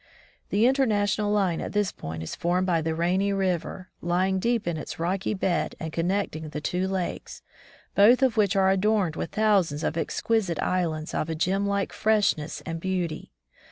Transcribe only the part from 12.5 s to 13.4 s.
and beauty.